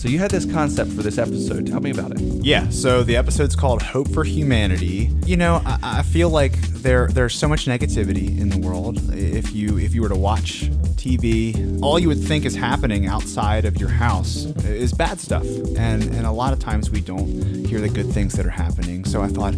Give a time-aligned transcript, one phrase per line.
[0.00, 1.66] So you had this concept for this episode.
[1.66, 2.20] Tell me about it.
[2.42, 5.10] Yeah, so the episode's called Hope for Humanity.
[5.26, 8.98] You know, I, I feel like there there's so much negativity in the world.
[9.12, 13.66] If you if you were to watch TV, all you would think is happening outside
[13.66, 15.44] of your house is bad stuff.
[15.76, 19.04] And and a lot of times we don't hear the good things that are happening.
[19.04, 19.54] So I thought,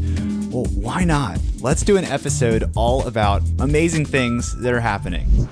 [0.51, 1.39] well, why not?
[1.61, 5.49] Let's do an episode all about amazing things that are happening.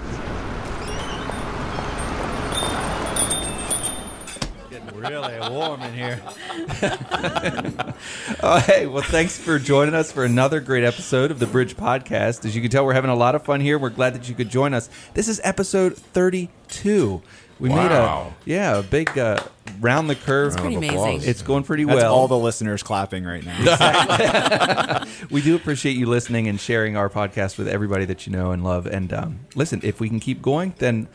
[5.41, 6.20] Really warm in here.
[8.42, 12.45] oh, hey, well, thanks for joining us for another great episode of the Bridge Podcast.
[12.45, 13.79] As you can tell, we're having a lot of fun here.
[13.79, 14.91] We're glad that you could join us.
[15.15, 17.23] This is episode 32.
[17.59, 19.38] We made a yeah a big uh,
[19.80, 20.55] round the curve.
[20.55, 20.98] Round pretty of amazing.
[20.98, 21.27] applause.
[21.27, 22.15] It's going pretty That's well.
[22.15, 25.04] all the listeners clapping right now.
[25.30, 28.65] we do appreciate you listening and sharing our podcast with everybody that you know and
[28.65, 28.87] love.
[28.87, 31.09] And um, listen, if we can keep going, then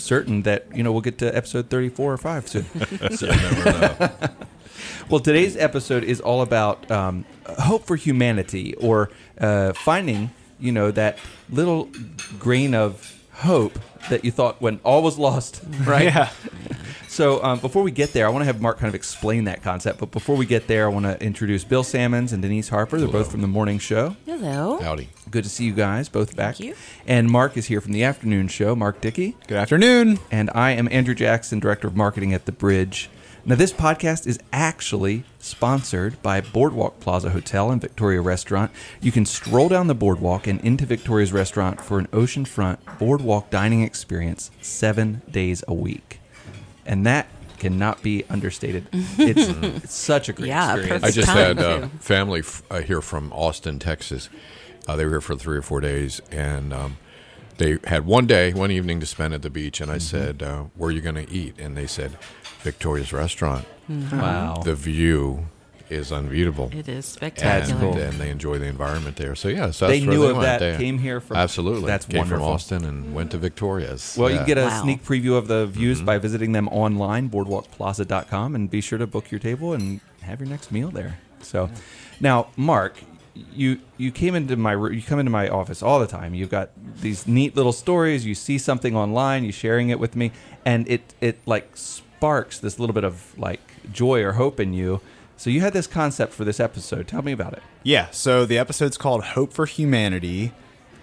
[0.00, 2.66] certain that you know we'll get to episode 34 or 5 soon.
[3.16, 4.10] So never know.
[5.10, 9.10] Well, today's episode is all about um, hope for humanity, or
[9.40, 11.18] uh, finding, you know, that
[11.50, 11.90] little
[12.38, 13.76] grain of hope
[14.08, 16.04] that you thought when all was lost, right?
[16.04, 16.30] yeah.
[17.20, 19.62] So um, before we get there, I want to have Mark kind of explain that
[19.62, 19.98] concept.
[19.98, 22.98] But before we get there, I want to introduce Bill Sammons and Denise Harper.
[22.98, 24.16] They're both from the morning show.
[24.24, 24.78] Hello.
[24.78, 25.10] Howdy.
[25.30, 26.56] Good to see you guys both back.
[26.56, 26.74] Thank you.
[27.06, 28.74] And Mark is here from the afternoon show.
[28.74, 29.36] Mark Dickey.
[29.48, 30.18] Good afternoon.
[30.30, 33.10] And I am Andrew Jackson, Director of Marketing at The Bridge.
[33.44, 38.70] Now, this podcast is actually sponsored by Boardwalk Plaza Hotel and Victoria Restaurant.
[39.02, 43.82] You can stroll down the boardwalk and into Victoria's restaurant for an oceanfront boardwalk dining
[43.82, 46.19] experience seven days a week.
[46.90, 48.88] And that cannot be understated.
[48.92, 49.48] It's,
[49.84, 51.04] it's such a great Yeah, experience.
[51.04, 54.28] I just had uh, family f- uh, here from Austin, Texas.
[54.88, 56.96] Uh, they were here for three or four days, and um,
[57.58, 59.80] they had one day, one evening to spend at the beach.
[59.80, 62.18] And I said, uh, "Where are you going to eat?" And they said,
[62.62, 64.62] "Victoria's Restaurant." Wow.
[64.64, 65.46] The view
[65.90, 66.70] is unbeatable.
[66.72, 67.80] It is and, spectacular.
[67.80, 67.98] cool.
[67.98, 69.34] and they enjoy the environment there.
[69.34, 70.46] So yeah, so They that's where knew they of went.
[70.46, 71.86] that, They- came here from- absolutely.
[71.86, 72.46] that's came wonderful.
[72.46, 74.16] from Austin and went to Victoria's.
[74.18, 74.82] Well, you can get a uh, Wow.
[74.82, 76.06] sneak preview of the views mm-hmm.
[76.06, 80.48] by visiting them online, boardwalkplaza.com, and be sure to book your table and have your
[80.48, 81.18] next meal there.
[81.42, 81.70] So,
[82.20, 82.98] now, Mark,
[83.54, 86.34] you you came into my you come into my office all the time.
[86.34, 86.70] You've got
[87.00, 88.26] these neat little stories.
[88.26, 90.32] You see something online, you sharing it with me,
[90.64, 93.60] and it it like sparks this little bit of like
[93.92, 95.00] joy or hope in you.
[95.40, 97.08] So you had this concept for this episode.
[97.08, 97.62] Tell me about it.
[97.82, 100.52] Yeah, so the episode's called Hope for Humanity,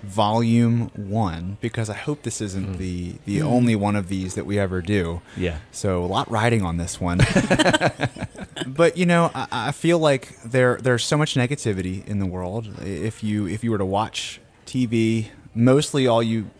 [0.03, 2.77] Volume 1, because I hope this isn't hmm.
[2.77, 3.47] the, the hmm.
[3.47, 5.23] only one of these that we ever do.
[5.35, 5.57] Yeah.
[5.71, 7.17] So a lot riding on this one.
[8.67, 12.67] but you know, I, I feel like there there's so much negativity in the world.
[12.83, 16.51] If you if you were to watch TV, mostly all you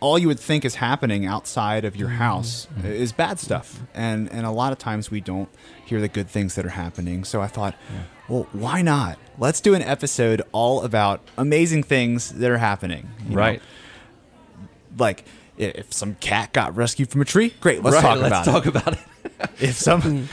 [0.00, 2.18] all you would think is happening outside of your mm-hmm.
[2.18, 2.86] house mm-hmm.
[2.86, 3.80] is bad stuff.
[3.94, 5.48] And and a lot of times we don't
[5.84, 7.24] hear the good things that are happening.
[7.24, 7.74] So I thought,
[8.28, 9.18] well, why not?
[9.38, 13.08] Let's do an episode all about amazing things that are happening.
[13.24, 13.36] you know?
[13.36, 13.62] Right.
[14.98, 15.24] Like
[15.56, 17.82] if some cat got rescued from a tree, great.
[17.82, 18.02] Let's right.
[18.02, 18.68] talk let's about talk it.
[18.68, 18.98] about it.
[19.58, 20.28] If some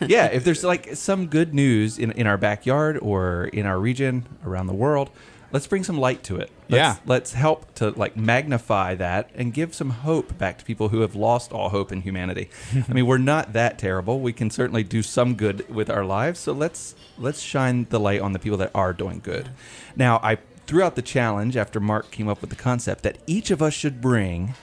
[0.06, 4.26] yeah, if there's like some good news in, in our backyard or in our region
[4.44, 5.10] around the world,
[5.52, 6.50] let's bring some light to it.
[6.68, 6.96] Let's, Yeah.
[7.06, 11.14] Let's help to like magnify that and give some hope back to people who have
[11.14, 12.50] lost all hope in humanity.
[12.88, 14.20] I mean, we're not that terrible.
[14.20, 16.40] We can certainly do some good with our lives.
[16.40, 19.50] So let's let's shine the light on the people that are doing good.
[19.96, 23.50] Now, I threw out the challenge after Mark came up with the concept that each
[23.50, 24.54] of us should bring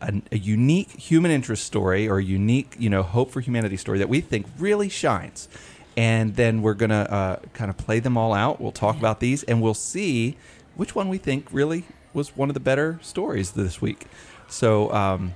[0.00, 3.98] a, a unique human interest story or a unique, you know, hope for humanity story
[3.98, 5.48] that we think really shines.
[5.96, 8.60] And then we're going to uh, kind of play them all out.
[8.60, 10.36] We'll talk about these and we'll see
[10.74, 14.06] which one we think really was one of the better stories this week.
[14.48, 15.34] So, um,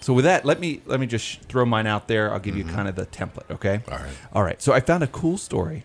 [0.00, 2.32] so with that, let me let me just throw mine out there.
[2.32, 3.80] I'll give you kind of the template, okay?
[3.90, 4.12] All right.
[4.34, 4.60] All right.
[4.60, 5.84] So I found a cool story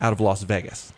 [0.00, 0.92] out of Las Vegas.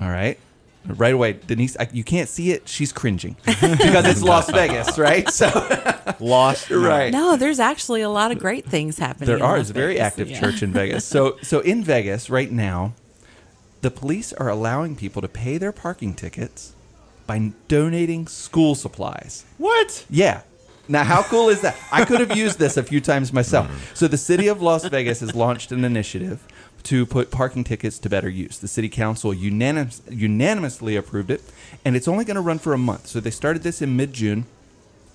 [0.00, 0.38] All right.
[0.86, 2.66] Right away, Denise, I, you can't see it.
[2.66, 5.28] She's cringing because it's Las Vegas, right?
[5.28, 5.46] So,
[6.20, 7.12] lost, right.
[7.12, 9.26] No, there's actually a lot of great things happening.
[9.26, 9.58] There are.
[9.58, 10.40] Las It's a very Vegas, active yeah.
[10.40, 11.04] church in Vegas.
[11.04, 12.94] So, so in Vegas right now,
[13.82, 16.74] the police are allowing people to pay their parking tickets
[17.26, 19.44] by donating school supplies.
[19.58, 20.06] What?
[20.08, 20.42] Yeah.
[20.88, 21.76] Now, how cool is that?
[21.92, 23.94] I could have used this a few times myself.
[23.94, 26.44] So, the city of Las Vegas has launched an initiative
[26.84, 28.58] to put parking tickets to better use.
[28.58, 31.42] The city council unanimous, unanimously approved it,
[31.84, 33.06] and it's only going to run for a month.
[33.06, 34.46] So, they started this in mid June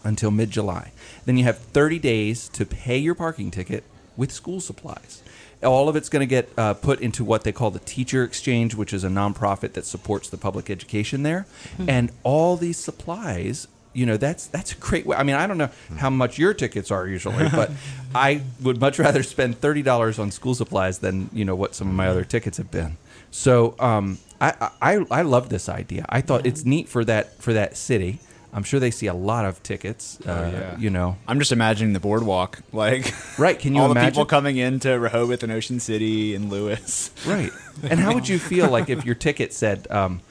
[0.03, 0.91] until mid July.
[1.25, 3.83] Then you have 30 days to pay your parking ticket
[4.15, 5.21] with school supplies.
[5.63, 8.75] All of it's going to get uh, put into what they call the Teacher Exchange,
[8.75, 11.47] which is a nonprofit that supports the public education there.
[11.87, 15.15] And all these supplies you know that's that's a great way.
[15.17, 17.71] I mean, I don't know how much your tickets are usually, but
[18.13, 21.87] I would much rather spend thirty dollars on school supplies than you know what some
[21.87, 22.97] of my other tickets have been.
[23.31, 26.05] So um, I, I I love this idea.
[26.09, 28.19] I thought it's neat for that for that city.
[28.53, 30.17] I'm sure they see a lot of tickets.
[30.25, 30.77] Uh, yeah.
[30.77, 34.55] You know, I'm just imagining the boardwalk, like Right, can you all the people coming
[34.55, 37.11] into Rehoboth and Ocean City and Lewes.
[37.27, 37.51] Right.
[37.83, 40.21] And how would you feel like if your ticket said, um,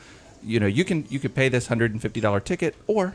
[0.43, 3.15] you know, you can you could pay this hundred and fifty dollar ticket or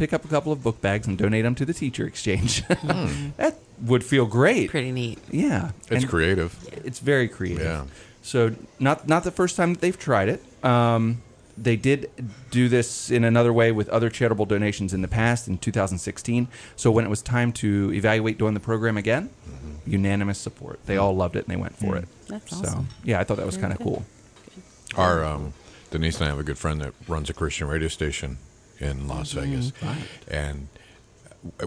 [0.00, 2.66] pick up a couple of book bags and donate them to the teacher exchange.
[3.36, 4.70] that would feel great.
[4.70, 5.18] Pretty neat.
[5.30, 5.72] Yeah.
[5.90, 6.56] It's And creative.
[6.84, 7.62] It's very creative.
[7.62, 7.84] Yeah.
[8.22, 10.64] So not not the first time that they've tried it.
[10.64, 11.20] Um,
[11.58, 12.10] they did
[12.50, 16.48] do this in another way with other charitable donations in the past in 2016.
[16.76, 19.28] So when it was time to evaluate doing the program again,
[19.86, 20.80] unanimous support.
[20.86, 22.08] They all loved it and they went for it.
[22.26, 22.88] That's so awesome.
[23.04, 24.06] yeah, I thought that was kind of cool.
[24.96, 25.52] Our um,
[25.90, 28.38] Denise and I have a good friend that runs a Christian radio station
[28.80, 29.50] in Las mm-hmm.
[29.50, 29.72] Vegas,
[30.28, 30.68] and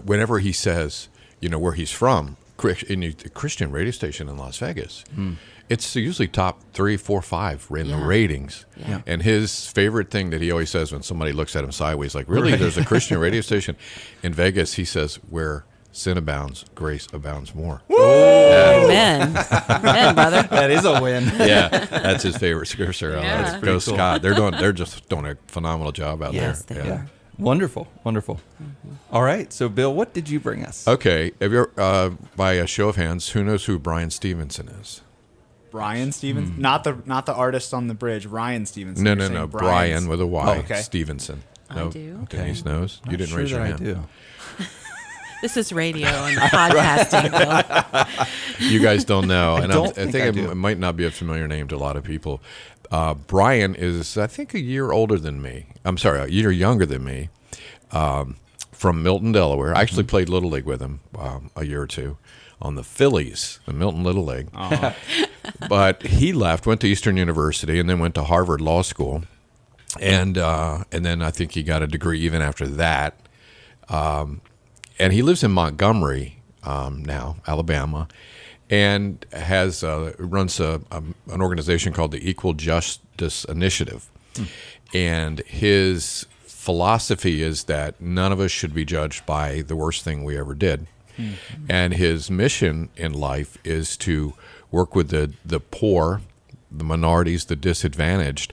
[0.04, 1.08] whenever he says,
[1.40, 2.36] you know, where he's from,
[2.88, 5.34] in a Christian radio station in Las Vegas, hmm.
[5.68, 8.64] it's usually top three, four, five in the ratings.
[8.76, 9.02] Yeah.
[9.06, 12.28] And his favorite thing that he always says when somebody looks at him sideways, like,
[12.28, 13.76] really, there's a Christian radio station
[14.22, 14.74] in Vegas.
[14.74, 15.64] He says, where
[15.94, 17.80] sin abounds, grace abounds more.
[17.90, 19.36] Amen.
[19.70, 20.42] Amen, brother.
[20.50, 21.24] That is a win.
[21.38, 23.12] yeah, that's his favorite scripture.
[23.12, 23.38] Yeah.
[23.38, 23.80] Let's That's go, cool.
[23.80, 24.22] Scott.
[24.22, 24.52] They're doing.
[24.52, 26.82] They're just doing a phenomenal job out Yes, there.
[26.82, 26.94] they Yeah.
[26.96, 27.06] are.
[27.38, 28.40] Wonderful, wonderful.
[29.10, 30.86] All right, so Bill, what did you bring us?
[30.86, 31.32] Okay.
[31.40, 35.00] Have you ever, uh, by a show of hands, who knows who Bryan Stevenson is?
[35.72, 38.26] Brian Stevens, not the not the artist on the bridge.
[38.26, 39.02] Ryan Stevenson.
[39.02, 39.48] No, no, no.
[39.48, 39.50] Bryan's-
[40.04, 40.44] Bryan with a Y.
[40.56, 40.80] Oh, okay.
[40.82, 41.42] Stevenson.
[41.68, 42.26] I No, do.
[42.28, 43.00] Denise knows.
[43.10, 43.80] You didn't sure raise your that hand.
[43.80, 44.04] I do.
[45.44, 47.30] This is radio and podcasting.
[47.30, 48.26] Bill.
[48.70, 50.54] You guys don't know, and I'm- don't I think think I it do.
[50.54, 52.40] might not be a familiar name to a lot of people.
[52.90, 55.66] Uh, Bryan is, I think, a year older than me.
[55.84, 57.28] I'm sorry, a year younger than me.
[57.92, 58.36] Um,
[58.72, 59.68] from Milton, Delaware.
[59.68, 59.80] I Mm-hmm.
[59.82, 62.16] actually played Little League with him um, a year or two
[62.62, 64.48] on the Phillies, the Milton Little League.
[65.68, 69.24] but he left, went to Eastern University, and then went to Harvard Law School,
[70.00, 73.18] and uh, and then I think he got a degree even after that.
[73.90, 74.40] Um,
[74.98, 78.08] and he lives in Montgomery um, now, Alabama,
[78.70, 84.10] and has uh, runs a, um an organization called the Equal Justice Initiative.
[84.92, 90.24] And his philosophy is that none of us should be judged by the worst thing
[90.24, 90.86] we ever did.
[91.68, 94.34] And his mission in life is to
[94.72, 96.22] work with the, the poor,
[96.72, 98.52] the minorities, the disadvantaged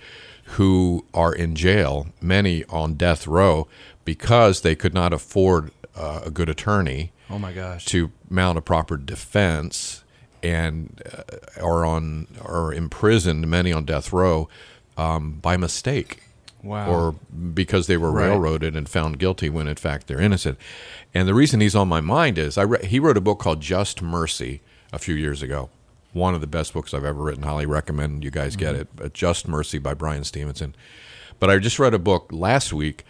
[0.57, 3.67] who are in jail, many on death row,
[4.05, 7.85] because they could not afford uh, a good attorney Oh my gosh.
[7.85, 10.03] to mount a proper defense
[10.43, 14.49] and uh, are on are imprisoned many on death row
[14.97, 16.23] um, by mistake.
[16.63, 16.91] Wow.
[16.91, 17.11] or
[17.55, 18.27] because they were Right.
[18.27, 20.59] railroaded and found guilty when in fact they're innocent.
[21.11, 23.61] And the reason he's on my mind is I re- he wrote a book called
[23.61, 24.61] Just Mercy
[24.93, 25.71] a few years ago.
[26.13, 27.41] One of the best books I've ever written.
[27.43, 28.87] Highly recommend you guys get it.
[29.03, 30.75] Uh, Just Mercy by Bryan Stevenson.
[31.39, 33.05] But I just read a book last week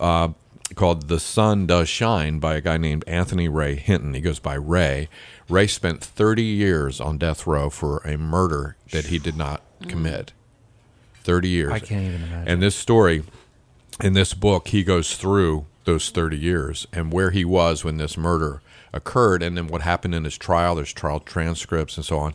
[0.00, 0.28] uh,
[0.74, 4.14] called The Sun Does Shine by a guy named Anthony Ray Hinton.
[4.14, 5.08] He goes by Ray.
[5.48, 10.32] Ray spent 30 years on death row for a murder that he did not commit.
[11.22, 11.72] 30 years.
[11.72, 12.48] I can't even imagine.
[12.48, 13.24] And this story,
[14.00, 18.16] in this book, he goes through those 30 years and where he was when this
[18.16, 18.62] murder
[18.94, 20.74] occurred and then what happened in his trial.
[20.74, 22.34] There's trial transcripts and so on.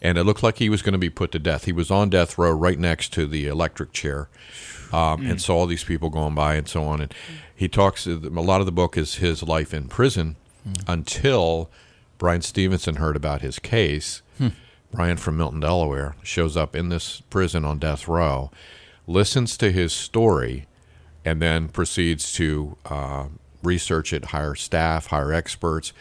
[0.00, 1.64] And it looked like he was going to be put to death.
[1.64, 4.28] He was on death row right next to the electric chair
[4.92, 7.00] um, and saw all these people going by and so on.
[7.00, 7.14] And
[7.56, 10.36] he talks, a lot of the book is his life in prison
[10.86, 11.70] until
[12.18, 14.22] Bryan Stevenson heard about his case.
[14.92, 18.50] Bryan from Milton, Delaware, shows up in this prison on death row,
[19.06, 20.66] listens to his story,
[21.24, 23.24] and then proceeds to uh,
[23.64, 25.92] research it, hire staff, hire experts,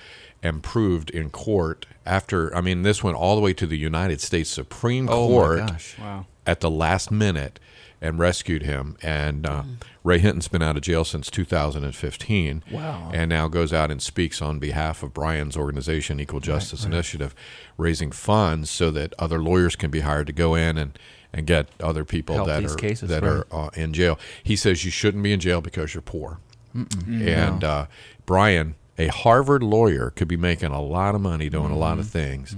[0.42, 2.56] and proved in court after.
[2.56, 5.60] I mean, this went all the way to the United States Supreme Oh my Court
[5.60, 5.98] gosh.
[6.00, 6.26] Wow.
[6.46, 7.60] at the last minute
[8.04, 8.98] and rescued him.
[9.02, 9.64] And uh,
[10.04, 12.64] Ray Hinton's been out of jail since 2015.
[12.70, 13.10] Wow.
[13.14, 17.34] And now goes out and speaks on behalf of Bryan's organization, Equal Justice Initiative,
[17.78, 21.00] raising funds so that other lawyers can be hired to go in and,
[21.32, 23.46] and get other people Help that are cases, that right.
[23.54, 24.20] are uh, in jail.
[24.44, 26.40] He says you shouldn't be in jail because you're poor.
[26.76, 27.86] And uh,
[28.26, 32.06] Bryan, a Harvard lawyer, could be making a lot of money doing a lot of
[32.06, 32.20] Mm-hmm.
[32.20, 32.56] things.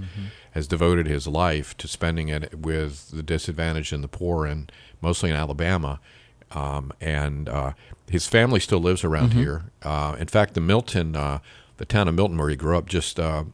[0.52, 5.28] Has devoted his life to spending it with the disadvantaged and the poor, and mostly
[5.28, 6.00] in Alabama.
[6.52, 7.72] Um, and uh,
[8.08, 9.38] his family still lives around Mm-hmm.
[9.40, 9.64] here.
[9.82, 11.40] Uh, in fact, the Milton, uh,
[11.76, 13.44] the town of Milton, where he grew up, just uh,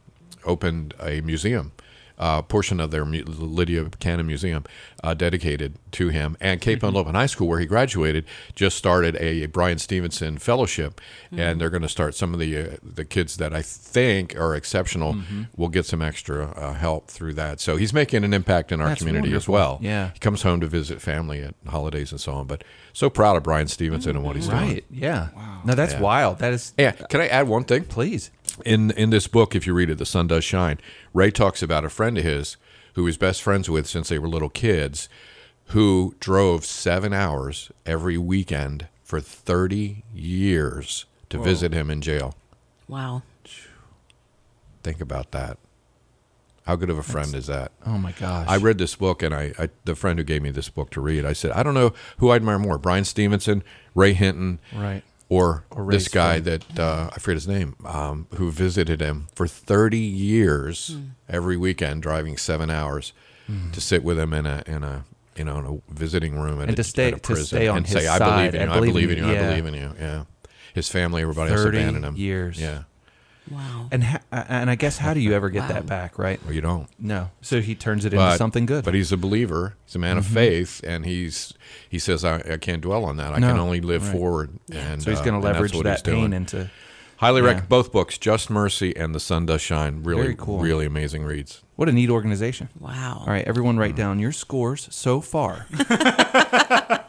[0.45, 1.73] opened a museum
[2.19, 3.89] uh, portion of their Lydia B.
[3.99, 4.63] Cannon Museum
[5.03, 6.37] uh, dedicated to him.
[6.39, 7.15] And Cape Mm-hmm.
[7.15, 11.39] High School, where he graduated, just started a Bryan Stevenson Fellowship, Mm-hmm.
[11.39, 14.55] and they're going to start some of the uh, the kids that I think are
[14.55, 15.43] exceptional Mm-hmm.
[15.57, 17.59] will get some extra uh, help through that.
[17.59, 19.79] So he's making an impact in our That's community as well.
[19.81, 20.11] Yeah.
[20.13, 22.47] he comes home to visit family at holidays and so on.
[22.47, 22.63] But
[22.93, 24.57] so proud of Bryan Stevenson and what he's doing.
[24.61, 24.85] Right.
[24.89, 25.29] Yeah.
[25.35, 25.61] Wow.
[25.65, 25.99] No, that's Yeah.
[26.01, 26.39] wild.
[26.39, 26.73] That is.
[26.77, 27.83] Yeah, can I add one thing?
[27.85, 28.31] Please.
[28.65, 30.79] In in this book, if you read it, The Sun Does Shine,
[31.13, 32.55] Ray talks about a friend of his
[32.93, 35.09] who he's best friends with since they were little kids,
[35.67, 42.35] who drove seven hours every weekend for 30 years to visit him in jail.
[42.87, 43.23] Wow.
[44.83, 45.57] Think about that.
[46.65, 47.71] How good of a friend is that?
[47.85, 48.47] Oh my gosh.
[48.47, 51.01] I read this book, and I, I the friend who gave me this book to
[51.01, 55.03] read, I said, I don't know who I admire more, Bryan Stevenson, Ray Hinton, Right.
[55.27, 56.61] or, Or this guy friend.
[56.75, 60.95] that uh, I forget his name, um, who visited him for 30 years
[61.27, 63.13] every weekend, driving seven hours
[63.73, 65.03] to sit with him in a in a
[65.35, 67.67] you know in a visiting room at And a, to stay- a to prison stay
[67.67, 69.31] on and his say, "I believe in you, I I believe believe in you, you."
[69.37, 70.23] I believe in you." Yeah,
[70.73, 72.15] his family, everybody else abandoned him.
[72.15, 72.59] years.
[72.59, 72.83] Yeah,
[73.51, 73.89] Wow.
[73.91, 75.67] And ha- and I guess how do you ever get Wow.
[75.69, 76.39] that back, right?
[76.45, 76.87] well, you don't.
[76.97, 77.29] No.
[77.41, 78.85] So he turns it into something good.
[78.85, 79.75] But he's a believer.
[79.85, 81.53] He's a man of faith, and he's
[81.89, 83.33] he says, "I, I can't dwell on that.
[83.33, 84.11] I No, can only live right.
[84.17, 86.33] forward." And so he's uh, going to that's leverage that pain doing.
[86.33, 86.69] into.
[87.23, 87.47] Highly Yeah.
[87.47, 90.03] recommend both books, Just Mercy and The Sun Does Shine.
[90.03, 90.59] Really, Very cool.
[90.59, 91.61] really amazing reads.
[91.75, 92.69] What a neat organization.
[92.79, 93.19] Wow.
[93.21, 95.65] All right, everyone, write down your scores so far.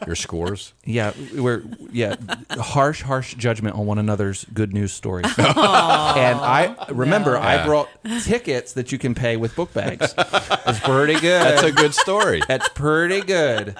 [0.07, 0.73] Your scores.
[0.83, 2.15] yeah, we're yeah,
[2.51, 5.25] harsh, harsh judgment on one another's good news stories.
[5.37, 7.65] and I remember I Yeah.
[7.65, 7.89] brought
[8.21, 10.13] tickets that you can pay with book bags.
[10.15, 11.41] That's pretty good.
[11.41, 12.41] That's a good story.
[12.47, 13.75] That's pretty good.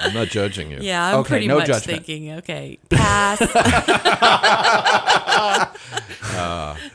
[0.00, 0.78] I'm not judging you.
[0.80, 2.04] Yeah, I'm Okay, pretty no much judgment.
[2.06, 3.38] thinking, okay, pass.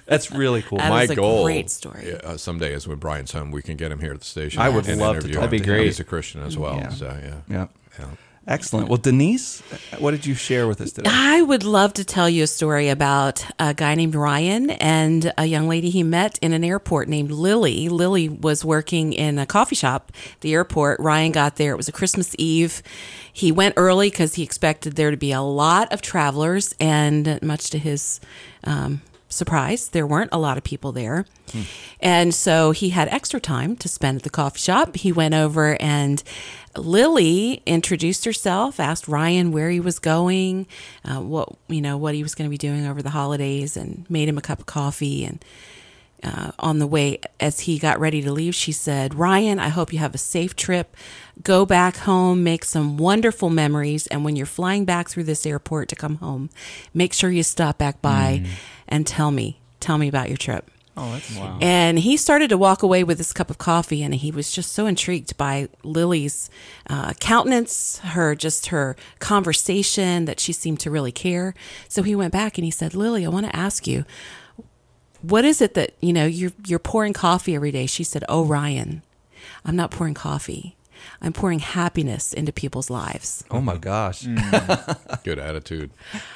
[0.05, 0.77] That's really cool.
[0.79, 2.13] That My is a goal great story.
[2.21, 4.61] uh, someday is when Bryan's home, we can get him here at the station.
[4.61, 5.21] I would love to interview talk him.
[5.31, 5.85] to That'd be great.
[5.85, 6.75] He's a Christian as well.
[6.75, 6.89] Yeah.
[6.89, 7.35] So yeah.
[7.49, 7.67] yeah.
[7.99, 8.05] Yeah.
[8.45, 8.89] Excellent.
[8.89, 9.61] Well, Denise,
[9.99, 11.09] what did you share with us today?
[11.11, 15.45] I would love to tell you a story about a guy named Ryan and a
[15.45, 17.87] young lady he met in an airport named Lilly.
[17.87, 20.99] Lilly was working in a coffee shop the airport.
[20.99, 21.71] Ryan got there.
[21.71, 22.83] It was a Christmas Eve.
[23.31, 27.69] He went early because he expected there to be a lot of travelers, and much
[27.69, 28.19] to his
[28.65, 29.01] um,
[29.33, 31.25] surprise, there weren't a lot of people there.
[31.99, 34.95] And so he had extra time to spend at the coffee shop.
[34.95, 36.23] He went over and
[36.75, 40.65] Lilly introduced herself, asked Ryan where he was going,
[41.05, 44.09] uh, what you know, what he was going to be doing over the holidays, and
[44.09, 45.23] made him a cup of coffee.
[45.23, 45.45] And
[46.23, 49.93] uh, on the way, as he got ready to leave, she said, "Ryan, I hope
[49.93, 50.97] you have a safe trip.
[51.41, 55.89] Go back home, make some wonderful memories, and when you're flying back through this airport
[55.89, 56.49] to come home,
[56.93, 58.43] make sure you stop back by
[58.87, 61.57] and tell me, tell me about your trip." Oh, that's wow.
[61.59, 64.73] And he started to walk away with his cup of coffee, and he was just
[64.73, 66.51] so intrigued by Lilly's
[66.87, 71.55] uh, countenance, her just her conversation that she seemed to really care.
[71.87, 74.05] So he went back and he said, "Lilly, I want to ask you,
[75.23, 78.45] what is it that you know you're you're pouring coffee every day?" She said, "Oh,
[78.45, 79.01] Ryan,
[79.65, 80.75] I'm not pouring coffee.
[81.21, 84.23] I'm pouring happiness into people's lives." Oh my gosh.
[84.23, 85.23] Mm.
[85.23, 85.91] Good attitude.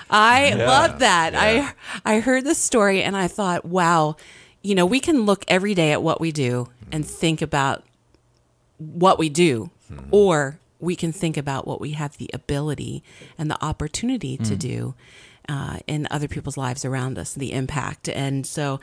[0.10, 1.34] I love that.
[1.36, 1.74] I
[2.06, 4.16] I heard this story and I thought, wow,
[4.62, 7.10] you know, we can look every day at what we do and hmm.
[7.10, 7.84] think about
[8.78, 10.00] what we do, hmm.
[10.12, 13.04] or we can think about what we have the ability
[13.38, 14.56] and the opportunity to hmm.
[14.56, 14.96] do.
[15.50, 18.10] Uh, in other people's lives around us, the impact.
[18.10, 18.82] And so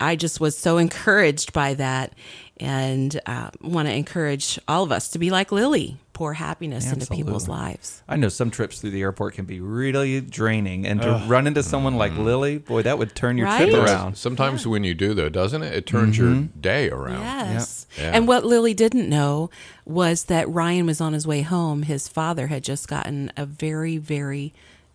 [0.00, 2.14] I just was so encouraged by that
[2.58, 7.06] and uh, want to encourage all of us to be like Lilly, pour happiness into
[7.06, 8.02] people's lives.
[8.08, 11.62] I know some trips through the airport can be really draining, and to run into
[11.62, 13.68] someone like Lilly, boy, that would turn your Right?
[13.70, 14.16] trip around.
[14.16, 15.74] Sometimes when you do, though, doesn't it?
[15.74, 17.20] It turns your day around.
[17.20, 17.86] Yes.
[17.98, 18.12] Yeah.
[18.14, 19.50] And what Lilly didn't know
[19.84, 21.82] was that Ryan was on his way home.
[21.82, 24.52] His father had just gotten a very, very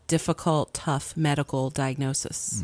[0.08, 2.64] difficult, tough medical diagnosis.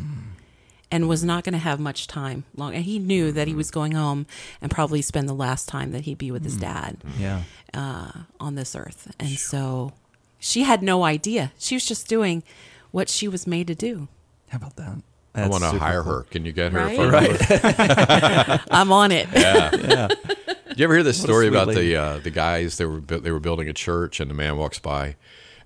[0.93, 2.75] And was not going to have much time long.
[2.75, 4.25] And he knew that he was going home
[4.61, 7.43] and probably spend the last time that he'd be with his dad Yeah.
[7.73, 9.09] uh, on this earth.
[9.17, 9.93] And so
[10.37, 11.53] she had no idea.
[11.57, 12.43] She was just doing
[12.91, 14.09] what she was made to do.
[14.49, 14.97] How about that?
[15.33, 16.11] I want to hire cool.
[16.11, 16.21] her.
[16.23, 16.79] Can you get her?
[16.79, 16.99] Right?
[17.31, 18.63] a phone number?
[18.71, 19.29] I'm on it.
[19.33, 19.69] Yeah.
[19.69, 21.91] Did you ever hear this What story about lady.
[21.91, 24.77] the uh, the guys they were they were building a church and the man walks
[24.79, 25.15] by,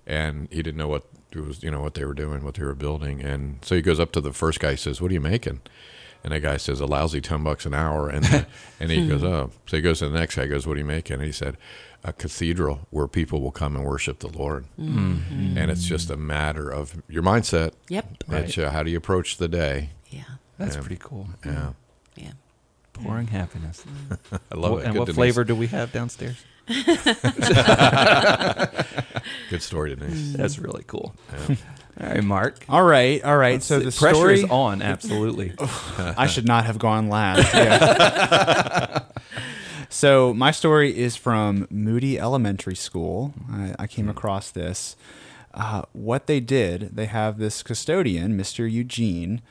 [0.06, 1.04] and he didn't know what
[1.36, 3.82] it was you know what they were doing what they were building and so he
[3.82, 5.62] goes up to the first guy says what are you making,
[6.24, 8.46] and the guy says a lousy ten bucks an hour and
[8.80, 10.86] and he goes oh so he goes to the next guy goes what are you
[10.86, 11.58] making and he said
[12.04, 16.70] a cathedral where people will come and worship the Lord and it's just a matter
[16.70, 17.72] of your mindset.
[17.90, 18.24] Yep.
[18.30, 19.90] It's uh, how do you approach the day.
[20.12, 20.22] Yeah.
[20.60, 20.82] That's Yeah.
[20.82, 21.28] pretty cool.
[21.44, 21.72] Yeah.
[22.16, 22.32] Yeah.
[22.94, 23.84] Pouring happiness.
[24.32, 24.86] I love What- it.
[24.86, 25.16] and Good, what Denise.
[25.16, 26.44] flavor do we have downstairs?
[29.50, 30.34] Good story, Denise.
[30.34, 31.14] That's really cool.
[32.00, 32.66] All right, Mark.
[32.68, 33.62] All right, all right.
[33.64, 34.82] so the pressure story is on.
[34.82, 35.54] Absolutely.
[35.60, 37.54] I should not have gone last.
[37.54, 39.04] Yeah.
[39.90, 43.34] so my story is from Moody Elementary School.
[43.50, 44.96] I, I came across this.
[45.54, 48.70] Uh, what they did, they have this custodian, Mr.
[48.70, 49.42] Eugene,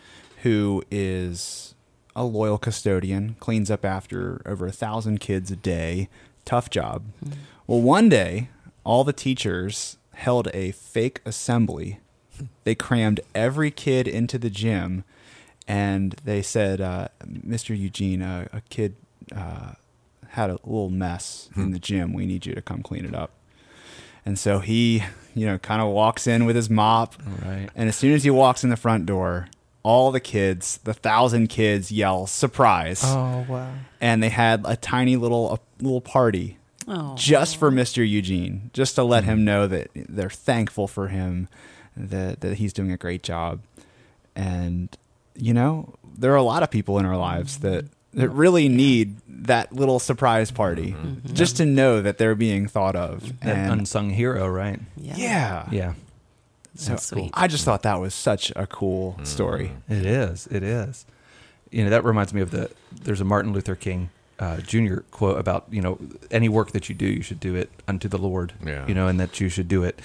[0.43, 1.75] who is
[2.15, 6.09] a loyal custodian, cleans up after over a thousand kids a day.
[6.45, 7.05] Tough job.
[7.67, 8.49] Well, one day,
[8.85, 12.01] all the teachers held a fake assembly.
[12.65, 15.05] They crammed every kid into the gym
[15.67, 17.79] and they said, uh, Mr.
[17.79, 18.97] Eugene, uh, a kid
[19.35, 19.73] uh,
[20.29, 22.13] had a little mess in the gym.
[22.13, 23.31] We need you to come clean it up.
[24.27, 25.03] And so he,
[25.35, 27.15] you know, kind of walks in with his mop.
[27.27, 27.71] All right.
[27.75, 29.49] And as soon as he walks in the front door,
[29.85, 33.03] all the kids, the thousand kids, yell surprise.
[33.05, 33.73] Oh wow.
[34.01, 37.15] And they had a tiny little a little party Oh.
[37.17, 38.07] just for Mr.
[38.07, 41.49] Eugene, just to let him know that they're thankful for him,
[41.97, 43.61] that that he's doing a great job,
[44.37, 44.95] and
[45.35, 47.69] you know there are a lot of people in our lives mm-hmm.
[47.69, 51.33] that that really need that little surprise party, mm-hmm.
[51.35, 54.79] just to know that they're being thought of, That and unsung hero, right?
[54.97, 55.15] Yeah.
[55.17, 55.95] yeah, Yeah.
[56.77, 57.31] So That's sweet.
[57.35, 59.73] I just thought that was such a cool story.
[59.89, 60.47] It is.
[60.49, 61.07] It is.
[61.71, 62.71] You know, that reminds me of the.
[62.93, 64.99] There's a Martin Luther King uh, Jr.
[65.13, 65.99] quote about you know
[66.31, 68.55] any work that you do, you should do it unto the Lord.
[68.65, 68.87] Yeah.
[68.89, 70.01] You know, and that you should do it.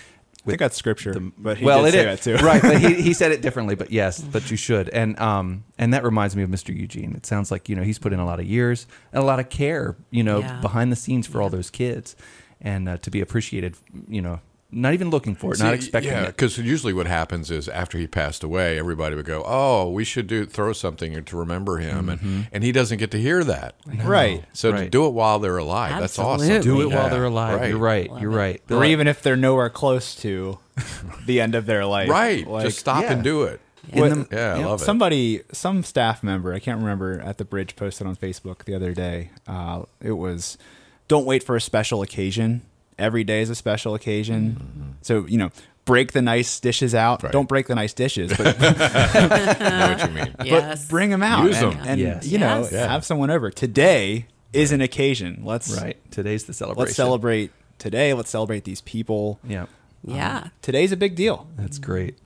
[0.46, 2.46] I think that's scripture, the- but he well, did it say is- that too.
[2.46, 2.62] right?
[2.62, 3.76] But he, he said it differently.
[3.76, 4.90] But yes, but you should.
[4.90, 6.76] And um and that reminds me of Mr.
[6.76, 7.14] Eugene.
[7.16, 9.40] It sounds like you know he's put in a lot of years and a lot
[9.40, 9.96] of care.
[10.12, 10.62] You know, Yeah.
[10.62, 12.16] behind the scenes for all those kids,
[12.62, 13.76] and uh, to be appreciated.
[14.08, 14.40] You know,
[14.72, 16.28] not even looking for it, not See, expecting yeah, it.
[16.28, 20.28] because usually what happens is after he passed away, everybody would go, "Oh, we should
[20.28, 23.76] do throw something to remember him," and and he doesn't get to hear that.
[24.04, 24.44] Right.
[24.54, 26.62] So to do it while they're alive, that's awesome.
[26.62, 27.68] Do it while they're alive.
[27.70, 28.10] You're right.
[28.20, 28.62] You're right.
[28.70, 30.60] or even if they're nowhere close to
[31.26, 32.10] the end of their life.
[32.10, 32.48] right.
[32.48, 33.14] Like, Just stop yeah.
[33.14, 33.60] and do it.
[33.92, 34.86] What- the- Yeah, I you know, love it.
[34.86, 38.94] Somebody, some staff member, I can't remember, at the bridge posted on Facebook the other
[38.94, 39.32] day.
[39.48, 40.58] Uh, it was,
[41.08, 42.62] "Don't wait for a special occasion.
[43.00, 44.57] Every day is a special occasion.
[44.59, 44.92] Mm-hmm.
[45.01, 45.50] So you know,
[45.85, 47.24] break the nice dishes out.
[47.24, 47.31] Right.
[47.31, 50.35] Don't break the nice dishes, but, know what you mean.
[50.46, 50.83] Yes.
[50.85, 51.79] but bring them out Use and, 'em.
[51.88, 52.27] and, Yes.
[52.27, 52.72] you know, Yes.
[52.72, 53.50] Have someone over.
[53.50, 55.42] Today is an occasion.
[55.44, 55.98] Let's right.
[56.12, 56.85] Today's the celebration.
[56.85, 58.14] let's celebrate today.
[58.14, 59.40] Let's celebrate these people.
[59.44, 59.64] Yeah.
[59.64, 59.68] Um,
[60.16, 60.48] yeah.
[60.62, 61.48] Today's a big deal.
[61.57, 62.18] That's great.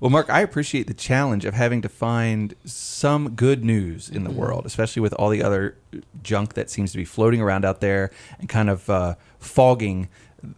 [0.00, 4.30] Well, Mark, I appreciate the challenge of having to find some good news in the
[4.30, 5.76] world, especially with all the other
[6.22, 10.08] junk that seems to be floating around out there and kind of uh, fogging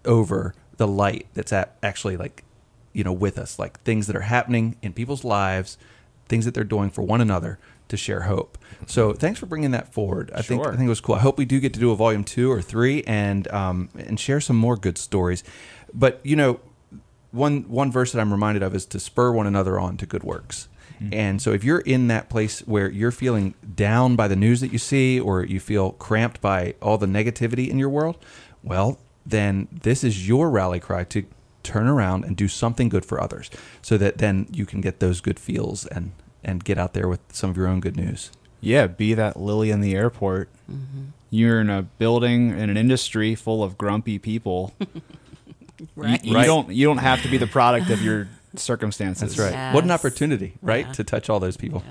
[0.05, 2.45] over the light that's at actually like,
[2.93, 5.77] you know, with us, like things that are happening in people's lives,
[6.29, 8.57] things that they're doing for one another to share hope.
[8.87, 10.31] So, thanks for bringing that forward.
[10.35, 11.15] I think I think it was cool.
[11.15, 14.19] I hope we do get to do a volume two or three and um, and
[14.19, 15.45] share some more good stories.
[15.93, 16.61] But you know,
[17.33, 20.23] one one verse that I'm reminded of is to spur one another on to good
[20.23, 20.69] works.
[21.11, 24.73] And so if you're in that place where you're feeling down by the news that
[24.73, 28.19] you see or you feel cramped by all the negativity in your world,
[28.63, 31.25] well, then this is your rally cry to
[31.63, 35.21] turn around and do something good for others so that then you can get those
[35.21, 36.13] good feels and
[36.45, 38.33] and get out there with some of your own good news.
[38.61, 40.49] Yeah, be that lily in the airport.
[40.71, 41.03] Mm-hmm.
[41.31, 44.75] You're in a building in an industry full of grumpy people.
[45.97, 46.23] Right.
[46.25, 46.47] You, you Right.
[46.47, 49.37] don't you don't have to be the product of your circumstances.
[49.37, 49.73] That's right.
[49.75, 50.93] What an opportunity, right, Yeah.
[50.93, 51.83] to touch all those people.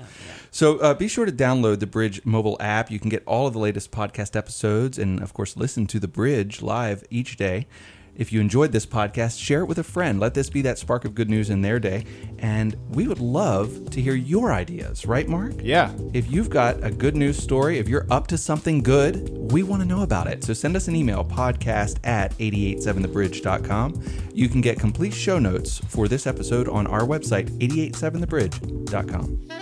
[0.50, 2.90] So uh, be sure to download the Bridge mobile app.
[2.90, 6.08] You can get all of the latest podcast episodes and, of course, listen to the
[6.08, 7.66] Bridge live each day.
[8.14, 10.20] If you enjoyed this podcast, share it with a friend.
[10.20, 12.04] Let this be that spark of good news in their day.
[12.38, 15.54] And we would love to hear your ideas, right, Mark?
[15.62, 15.92] Yeah.
[16.12, 19.82] If you've got a good news story, if you're up to something good, we want
[19.82, 20.44] to know about it.
[20.44, 24.02] So send us an email, podcast at 887thebridge.com.
[24.34, 29.61] You can get complete show notes for this episode on our website, 887thebridge.com.